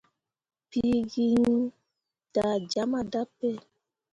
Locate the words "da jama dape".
2.33-3.49